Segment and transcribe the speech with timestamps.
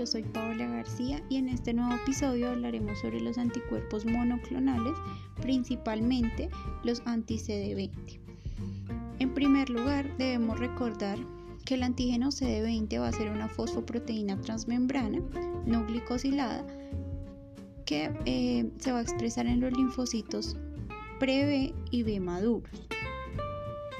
[0.00, 4.94] yo soy Paola García y en este nuevo episodio hablaremos sobre los anticuerpos monoclonales,
[5.42, 6.48] principalmente
[6.84, 8.18] los anti-CD20.
[9.18, 11.18] En primer lugar, debemos recordar
[11.66, 15.20] que el antígeno CD20 va a ser una fosfoproteína transmembrana
[15.66, 16.66] no glicosilada
[17.84, 20.56] que eh, se va a expresar en los linfocitos
[21.18, 22.88] pre-B y B maduros.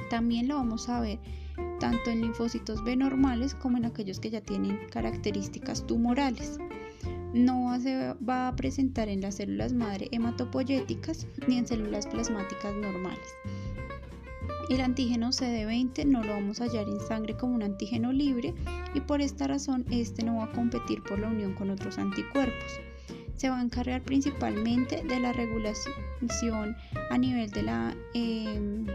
[0.08, 1.18] También lo vamos a ver
[1.78, 6.58] tanto en linfocitos B normales como en aquellos que ya tienen características tumorales.
[7.32, 13.28] No se va a presentar en las células madre hematopoyéticas ni en células plasmáticas normales.
[14.68, 18.54] El antígeno CD20 no lo vamos a hallar en sangre como un antígeno libre
[18.94, 22.80] y por esta razón este no va a competir por la unión con otros anticuerpos.
[23.34, 26.76] Se va a encargar principalmente de la regulación
[27.10, 28.86] a nivel de la em,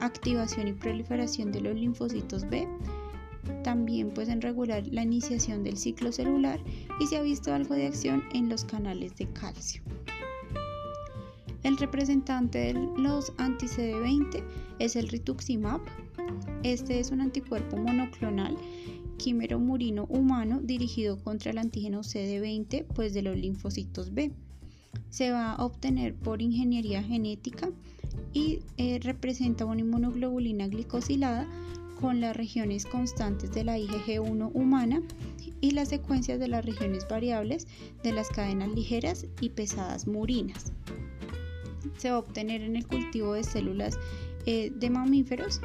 [0.00, 2.68] activación y proliferación de los linfocitos B,
[3.62, 6.60] también pues en regular la iniciación del ciclo celular
[7.00, 9.82] y se ha visto algo de acción en los canales de calcio.
[11.62, 14.42] El representante de los anti-CD20
[14.78, 15.80] es el rituximab.
[16.62, 18.56] Este es un anticuerpo monoclonal
[19.18, 24.32] quimero murino humano dirigido contra el antígeno CD20 pues de los linfocitos B.
[25.10, 27.70] Se va a obtener por ingeniería genética
[28.32, 31.46] y eh, representa una inmunoglobulina glicosilada
[32.00, 35.02] con las regiones constantes de la IgG1 humana
[35.60, 37.66] y las secuencias de las regiones variables
[38.02, 40.72] de las cadenas ligeras y pesadas murinas.
[41.98, 43.98] Se va a obtener en el cultivo de células
[44.46, 45.60] eh, de mamíferos,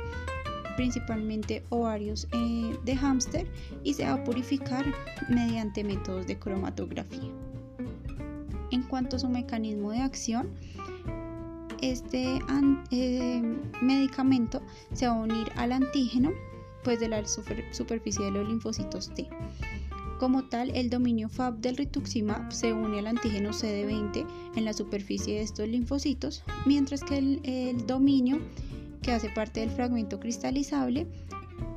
[0.76, 3.48] principalmente ovarios eh, de hámster,
[3.84, 4.86] y se va a purificar
[5.30, 7.32] mediante métodos de cromatografía.
[8.72, 10.50] En cuanto a su mecanismo de acción,
[11.82, 12.40] este
[12.92, 13.42] eh,
[13.82, 14.62] medicamento
[14.94, 16.32] se va a unir al antígeno
[16.84, 19.28] pues de la superficie de los linfocitos T.
[20.20, 25.36] Como tal, el dominio FAB del rituximab se une al antígeno CD20 en la superficie
[25.36, 28.40] de estos linfocitos, mientras que el, el dominio
[29.02, 31.08] que hace parte del fragmento cristalizable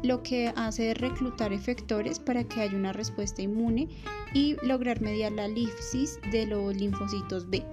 [0.02, 3.88] lo que hace es reclutar efectores para que haya una respuesta inmune
[4.32, 7.64] y lograr mediar la lisis de los linfocitos B.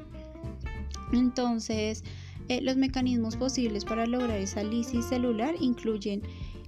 [1.15, 2.03] Entonces,
[2.47, 6.21] eh, los mecanismos posibles para lograr esa lisis celular incluyen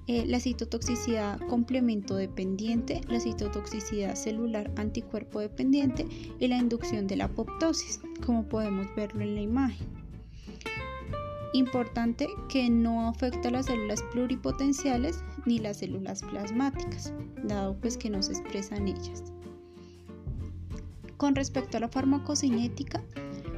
[0.08, 6.08] eh, la citotoxicidad complemento dependiente, la citotoxicidad celular anticuerpo dependiente
[6.40, 9.88] y la inducción de la apoptosis, como podemos verlo en la imagen.
[11.54, 18.10] Importante que no afecta a las células pluripotenciales ni las células plasmáticas, dado pues que
[18.10, 19.24] no se expresan ellas.
[21.18, 23.04] Con respecto a la farmacocinética,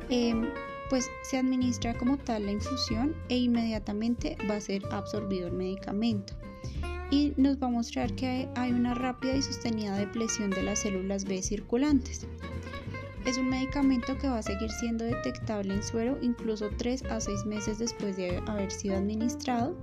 [0.10, 0.48] em,
[0.90, 6.34] pues se administra como tal la infusión e inmediatamente va a ser absorbido el medicamento.
[7.12, 11.26] Y nos va a mostrar que hay una rápida y sostenida depresión de las células
[11.26, 12.28] B circulantes.
[13.26, 17.46] Es un medicamento que va a seguir siendo detectable en suero incluso 3 a 6
[17.46, 19.76] meses después de haber sido administrado.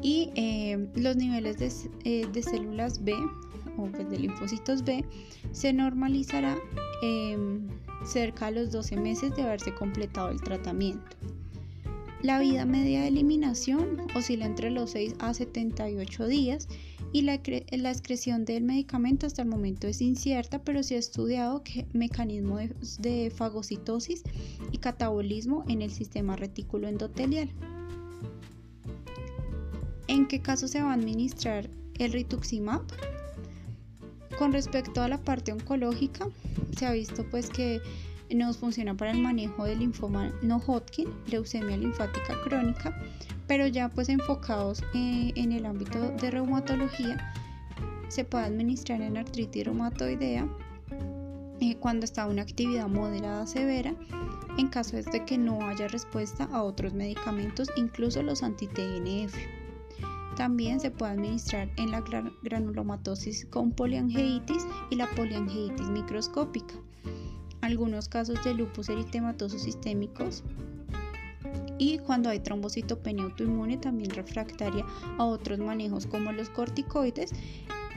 [0.00, 1.72] Y eh, los niveles de,
[2.04, 3.14] eh, de, células B
[3.78, 5.04] o pues de linfocitos B
[5.52, 6.56] se normalizará
[7.02, 7.66] em,
[8.04, 11.16] cerca de los 12 meses de haberse completado el tratamiento.
[12.22, 16.68] La vida media de eliminación oscila entre los 6 a 78 días
[17.12, 21.86] y la, excreción del medicamento hasta el momento es incierta, pero se ha estudiado que
[21.92, 24.22] mecanismo de, de fagocitosis
[24.72, 27.50] y catabolismo en el sistema retículo endotelial.
[30.08, 32.82] ¿En qué caso se va a administrar el rituximab?
[34.38, 36.26] Con respecto a la parte oncológica,
[36.76, 37.80] se ha visto pues que
[38.30, 42.96] nos funciona para el manejo del linfoma no Hodgkin, leucemia linfática crónica,
[43.46, 47.32] pero ya pues enfocados eh, en el ámbito de reumatología,
[48.08, 50.48] se puede administrar en artritis reumatoidea
[51.60, 53.94] eh, cuando está una actividad moderada severa,
[54.58, 59.63] en caso de que no haya respuesta a otros medicamentos, incluso los anti-TNF.
[60.36, 62.02] También se puede administrar en la
[62.42, 66.74] granulomatosis con poliangeitis y la poliangeitis microscópica.
[67.60, 70.44] Algunos casos de lupus eritematoso sistémicos
[71.78, 74.84] y cuando hay trombocitopenia autoinmune también refractaria
[75.18, 77.32] a otros manejos como los corticoides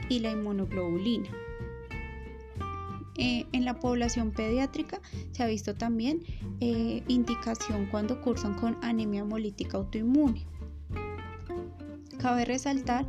[0.08, 1.28] y la inmunoglobulina.
[3.20, 5.00] Eh, en la población pediátrica
[5.32, 6.22] se ha visto también
[6.60, 10.46] eh, indicación cuando cursan con anemia hemolítica autoinmune.
[12.18, 13.06] Cabe resaltar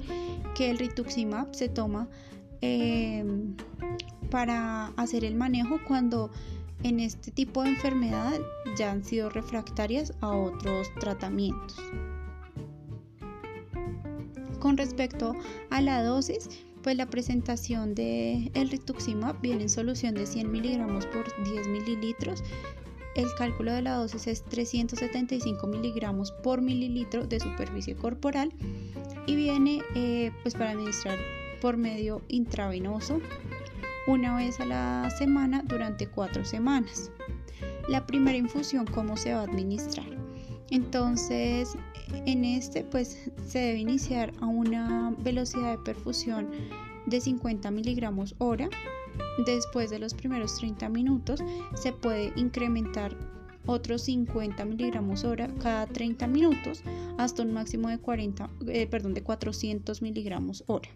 [0.56, 2.08] que el rituximab se toma
[2.62, 3.24] eh,
[4.30, 6.30] para hacer el manejo cuando
[6.84, 8.40] en este tipo de enfermedad
[8.78, 11.78] ya han sido refractarias a otros tratamientos.
[14.60, 15.36] Con respecto
[15.70, 16.50] a la dosis,
[16.84, 22.44] pues la presentación de el rituximab viene en solución de 100 miligramos por 10 mililitros.
[23.16, 28.52] El cálculo de la dosis es 375 miligramos por mililitro de superficie corporal
[29.26, 31.18] y viene eh, pues para administrar
[31.62, 33.20] por medio intravenoso
[34.08, 37.12] una vez a la semana durante cuatro semanas.
[37.88, 40.06] La primera infusión, ¿cómo se va a administrar?
[40.72, 41.76] Entonces,
[42.26, 46.50] en este pues se debe iniciar a una velocidad de perfusión
[47.06, 48.70] de 50 miligramos hora.
[49.45, 51.42] Después de los primeros 30 minutos
[51.75, 53.16] se puede incrementar
[53.66, 56.83] otros 50 miligramos hora cada 30 minutos
[57.18, 60.89] hasta un máximo de 40, eh, perdón, de 400 miligramos hora.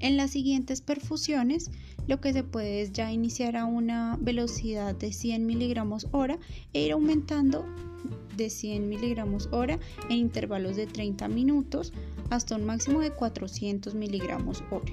[0.00, 1.70] En las siguientes perfusiones,
[2.06, 6.38] lo que se puede es ya iniciar a una velocidad de 100 miligramos hora
[6.74, 7.64] e ir aumentando
[8.36, 9.78] de 100 miligramos hora
[10.10, 11.92] en intervalos de 30 minutos
[12.28, 14.92] hasta un máximo de 400 miligramos hora.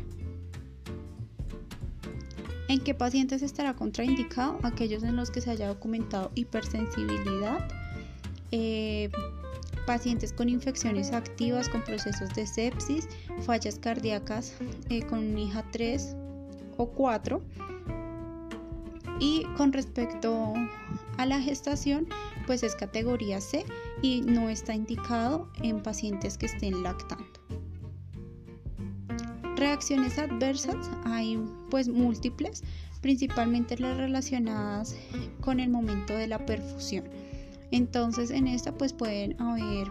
[2.72, 4.58] ¿En qué pacientes estará contraindicado?
[4.64, 7.68] Aquellos en los que se haya documentado hipersensibilidad,
[8.52, 9.10] eh,
[9.86, 13.10] pacientes con infecciones activas con procesos de sepsis,
[13.42, 14.54] fallas cardíacas
[14.90, 16.16] eh, con hija 3
[16.78, 17.42] o 4.
[19.20, 20.54] Y con respecto
[21.18, 22.08] a la gestación,
[22.48, 23.66] pues es categoría C
[24.02, 27.31] y no está indicado en pacientes que estén lactando.
[29.62, 32.64] Reacciones adversas hay pues múltiples,
[33.00, 34.96] principalmente las relacionadas
[35.40, 37.04] con el momento de la perfusión.
[37.70, 39.88] Entonces en esta pues pueden haber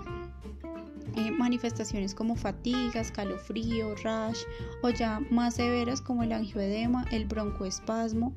[1.14, 4.40] eh, manifestaciones como fatiga, escalofrío, rash
[4.82, 8.34] o ya más severas como el angioedema, el broncoespasmo.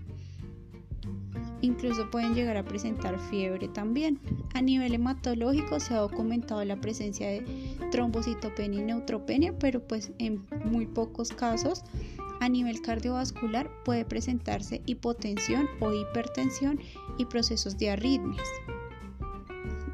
[1.64, 4.20] Incluso pueden llegar a presentar fiebre también.
[4.54, 7.46] A nivel hematológico se ha documentado la presencia de
[7.90, 11.86] trombocitopenia y neutropenia, pero pues en muy pocos casos.
[12.42, 16.82] A nivel cardiovascular puede presentarse hipotensión o hipertensión
[17.18, 18.48] y procesos de arritmias.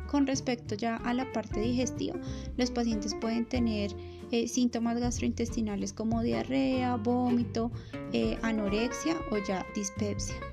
[0.09, 2.19] Con respecto ya a la parte digestiva,
[2.57, 3.95] los pacientes pueden tener
[4.31, 7.71] eh, síntomas gastrointestinales como diarrea, vómito,
[8.11, 10.48] eh, anorexia o ya dispepsia.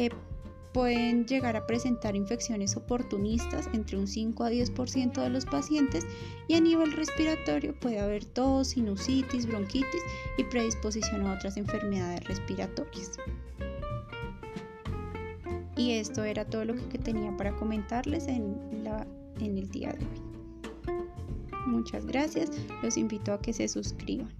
[0.00, 0.08] Eh,
[0.72, 6.06] pueden llegar a presentar infecciones oportunistas entre un 5 a 10% de los pacientes
[6.48, 10.00] y a nivel respiratorio puede haber tos, sinusitis, bronquitis
[10.38, 13.18] y predisposición a otras enfermedades respiratorias.
[15.76, 18.56] Y esto era todo lo que tenía para comentarles en,
[19.38, 20.96] en el día de hoy.
[21.66, 22.50] Muchas gracias,
[22.82, 24.39] los invito a que se suscriban.